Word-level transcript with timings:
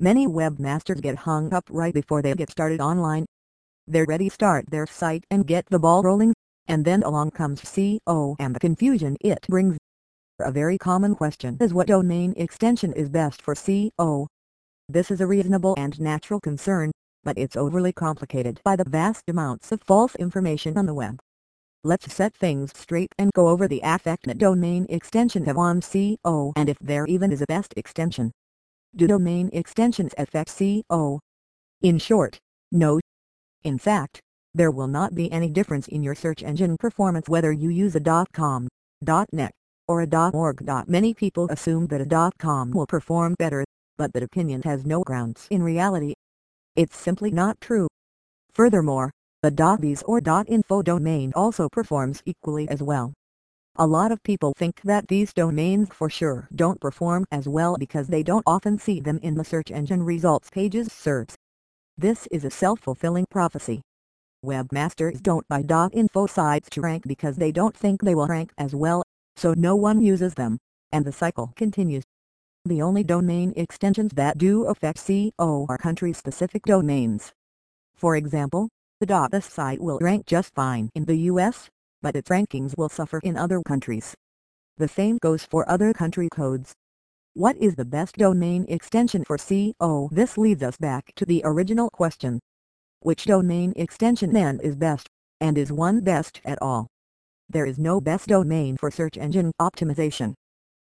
Many 0.00 0.28
webmasters 0.28 1.02
get 1.02 1.16
hung 1.16 1.52
up 1.52 1.64
right 1.68 1.92
before 1.92 2.22
they 2.22 2.32
get 2.34 2.52
started 2.52 2.80
online. 2.80 3.26
They're 3.88 4.04
ready 4.04 4.28
to 4.28 4.34
start 4.34 4.70
their 4.70 4.86
site 4.86 5.24
and 5.28 5.44
get 5.44 5.66
the 5.66 5.80
ball 5.80 6.04
rolling, 6.04 6.34
and 6.68 6.84
then 6.84 7.02
along 7.02 7.32
comes 7.32 7.62
SEO 7.62 8.36
and 8.38 8.54
the 8.54 8.60
confusion 8.60 9.16
it 9.20 9.44
brings. 9.48 9.76
A 10.38 10.52
very 10.52 10.78
common 10.78 11.16
question 11.16 11.58
is 11.60 11.74
what 11.74 11.88
domain 11.88 12.32
extension 12.36 12.92
is 12.92 13.08
best 13.08 13.42
for 13.42 13.56
SEO. 13.56 14.28
This 14.88 15.10
is 15.10 15.20
a 15.20 15.26
reasonable 15.26 15.74
and 15.76 16.00
natural 16.00 16.38
concern, 16.38 16.92
but 17.24 17.36
it's 17.36 17.56
overly 17.56 17.92
complicated 17.92 18.60
by 18.62 18.76
the 18.76 18.88
vast 18.88 19.24
amounts 19.28 19.72
of 19.72 19.82
false 19.82 20.14
information 20.14 20.78
on 20.78 20.86
the 20.86 20.94
web. 20.94 21.18
Let's 21.82 22.14
set 22.14 22.36
things 22.36 22.70
straight 22.76 23.12
and 23.18 23.32
go 23.32 23.48
over 23.48 23.66
the 23.66 23.80
effect 23.82 24.26
that 24.26 24.38
domain 24.38 24.86
extension 24.88 25.44
have 25.46 25.58
on 25.58 25.80
SEO 25.80 26.52
and 26.54 26.68
if 26.68 26.78
there 26.78 27.04
even 27.06 27.32
is 27.32 27.42
a 27.42 27.46
best 27.46 27.74
extension. 27.76 28.30
Do 28.96 29.06
domain 29.06 29.50
extensions 29.52 30.14
affect 30.16 30.50
SEO? 30.50 31.18
In 31.82 31.98
short, 31.98 32.38
no. 32.72 33.00
In 33.62 33.78
fact, 33.78 34.20
there 34.54 34.70
will 34.70 34.88
not 34.88 35.14
be 35.14 35.30
any 35.30 35.50
difference 35.50 35.88
in 35.88 36.02
your 36.02 36.14
search 36.14 36.42
engine 36.42 36.76
performance 36.76 37.28
whether 37.28 37.52
you 37.52 37.68
use 37.68 37.94
a 37.94 38.26
.com, 38.32 38.68
.net, 39.32 39.52
or 39.86 40.02
a 40.02 40.30
.org. 40.32 40.66
Many 40.88 41.14
people 41.14 41.48
assume 41.50 41.86
that 41.88 42.00
a 42.00 42.32
.com 42.38 42.70
will 42.70 42.86
perform 42.86 43.34
better, 43.38 43.64
but 43.96 44.12
that 44.14 44.22
opinion 44.22 44.62
has 44.62 44.84
no 44.84 45.02
grounds 45.02 45.46
in 45.50 45.62
reality. 45.62 46.14
It's 46.74 46.96
simply 46.96 47.30
not 47.30 47.60
true. 47.60 47.88
Furthermore, 48.52 49.12
the 49.42 49.78
.biz 49.80 50.02
or 50.04 50.20
.info 50.46 50.82
domain 50.82 51.32
also 51.36 51.68
performs 51.68 52.22
equally 52.24 52.68
as 52.68 52.82
well. 52.82 53.12
A 53.80 53.86
lot 53.86 54.10
of 54.10 54.20
people 54.24 54.54
think 54.58 54.80
that 54.82 55.06
these 55.06 55.32
domains 55.32 55.90
for 55.92 56.10
sure 56.10 56.48
don't 56.52 56.80
perform 56.80 57.26
as 57.30 57.46
well 57.46 57.76
because 57.78 58.08
they 58.08 58.24
don't 58.24 58.42
often 58.44 58.76
see 58.76 58.98
them 58.98 59.20
in 59.22 59.36
the 59.36 59.44
search 59.44 59.70
engine 59.70 60.02
results 60.02 60.50
pages 60.50 60.88
SERPs. 60.88 61.34
This 61.96 62.26
is 62.32 62.44
a 62.44 62.50
self-fulfilling 62.50 63.26
prophecy. 63.30 63.82
Webmasters 64.44 65.22
don't 65.22 65.46
buy 65.46 65.62
.info 65.92 66.26
sites 66.26 66.68
to 66.70 66.80
rank 66.80 67.06
because 67.06 67.36
they 67.36 67.52
don't 67.52 67.76
think 67.76 68.02
they 68.02 68.16
will 68.16 68.26
rank 68.26 68.50
as 68.58 68.74
well, 68.74 69.04
so 69.36 69.54
no 69.56 69.76
one 69.76 70.02
uses 70.02 70.34
them, 70.34 70.58
and 70.90 71.04
the 71.04 71.12
cycle 71.12 71.52
continues. 71.54 72.02
The 72.64 72.82
only 72.82 73.04
domain 73.04 73.52
extensions 73.56 74.10
that 74.14 74.38
do 74.38 74.64
affect 74.64 74.98
SEO 74.98 75.66
are 75.68 75.78
country-specific 75.78 76.64
domains. 76.64 77.32
For 77.94 78.16
example, 78.16 78.70
the 78.98 79.14
.us 79.14 79.46
site 79.46 79.80
will 79.80 80.00
rank 80.00 80.26
just 80.26 80.52
fine 80.52 80.90
in 80.96 81.04
the 81.04 81.16
US, 81.30 81.68
but 82.02 82.16
its 82.16 82.28
rankings 82.28 82.76
will 82.76 82.88
suffer 82.88 83.20
in 83.22 83.36
other 83.36 83.62
countries. 83.62 84.14
The 84.76 84.88
same 84.88 85.18
goes 85.20 85.44
for 85.44 85.68
other 85.68 85.92
country 85.92 86.28
codes. 86.30 86.72
What 87.34 87.56
is 87.56 87.76
the 87.76 87.84
best 87.84 88.16
domain 88.16 88.64
extension 88.68 89.24
for 89.24 89.36
SEO? 89.36 89.72
Oh, 89.80 90.08
this 90.12 90.38
leads 90.38 90.62
us 90.62 90.76
back 90.76 91.12
to 91.16 91.24
the 91.24 91.42
original 91.44 91.90
question. 91.90 92.40
Which 93.00 93.24
domain 93.24 93.72
extension 93.76 94.32
then 94.32 94.60
is 94.60 94.76
best, 94.76 95.08
and 95.40 95.56
is 95.56 95.70
one 95.70 96.00
best 96.00 96.40
at 96.44 96.58
all? 96.60 96.88
There 97.48 97.64
is 97.64 97.78
no 97.78 98.00
best 98.00 98.28
domain 98.28 98.76
for 98.76 98.90
search 98.90 99.16
engine 99.16 99.52
optimization. 99.60 100.34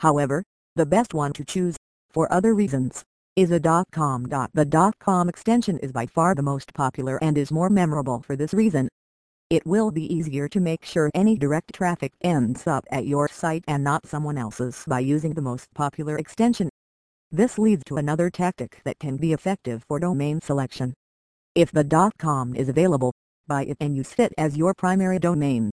However, 0.00 0.42
the 0.76 0.86
best 0.86 1.14
one 1.14 1.32
to 1.34 1.44
choose, 1.44 1.76
for 2.10 2.32
other 2.32 2.54
reasons, 2.54 3.02
is 3.36 3.50
a 3.50 3.60
.com. 3.92 4.24
The 4.24 4.92
.com 5.00 5.28
extension 5.28 5.78
is 5.78 5.92
by 5.92 6.06
far 6.06 6.34
the 6.34 6.42
most 6.42 6.72
popular 6.74 7.22
and 7.22 7.38
is 7.38 7.52
more 7.52 7.70
memorable 7.70 8.20
for 8.20 8.34
this 8.34 8.52
reason. 8.52 8.88
It 9.50 9.66
will 9.66 9.90
be 9.90 10.14
easier 10.14 10.48
to 10.48 10.60
make 10.60 10.84
sure 10.84 11.10
any 11.12 11.36
direct 11.36 11.74
traffic 11.74 12.12
ends 12.20 12.68
up 12.68 12.84
at 12.88 13.04
your 13.04 13.26
site 13.26 13.64
and 13.66 13.82
not 13.82 14.06
someone 14.06 14.38
else's 14.38 14.84
by 14.86 15.00
using 15.00 15.34
the 15.34 15.42
most 15.42 15.74
popular 15.74 16.16
extension. 16.16 16.68
This 17.32 17.58
leads 17.58 17.82
to 17.86 17.96
another 17.96 18.30
tactic 18.30 18.80
that 18.84 19.00
can 19.00 19.16
be 19.16 19.32
effective 19.32 19.84
for 19.88 19.98
domain 19.98 20.40
selection. 20.40 20.94
If 21.56 21.72
the 21.72 22.12
.com 22.16 22.54
is 22.54 22.68
available, 22.68 23.12
buy 23.48 23.64
it 23.64 23.76
and 23.80 23.96
use 23.96 24.14
it 24.18 24.32
as 24.38 24.56
your 24.56 24.72
primary 24.72 25.18
domain. 25.18 25.72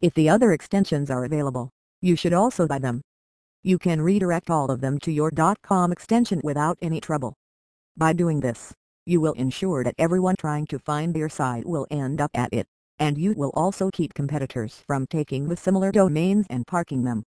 If 0.00 0.14
the 0.14 0.28
other 0.28 0.52
extensions 0.52 1.10
are 1.10 1.24
available, 1.24 1.70
you 2.00 2.14
should 2.14 2.32
also 2.32 2.68
buy 2.68 2.78
them. 2.78 3.02
You 3.64 3.78
can 3.78 4.00
redirect 4.00 4.48
all 4.48 4.70
of 4.70 4.80
them 4.80 5.00
to 5.00 5.10
your 5.10 5.32
.com 5.64 5.90
extension 5.90 6.40
without 6.44 6.78
any 6.80 7.00
trouble. 7.00 7.34
By 7.96 8.12
doing 8.12 8.38
this, 8.38 8.72
you 9.06 9.20
will 9.20 9.32
ensure 9.32 9.82
that 9.82 9.96
everyone 9.98 10.36
trying 10.38 10.66
to 10.66 10.78
find 10.78 11.16
your 11.16 11.28
site 11.28 11.66
will 11.66 11.88
end 11.90 12.20
up 12.20 12.30
at 12.32 12.52
it, 12.52 12.68
and 12.98 13.18
you 13.18 13.34
will 13.36 13.50
also 13.54 13.90
keep 13.92 14.14
competitors 14.14 14.82
from 14.86 15.06
taking 15.06 15.48
the 15.48 15.56
similar 15.56 15.92
domains 15.92 16.46
and 16.50 16.66
parking 16.66 17.04
them. 17.04 17.24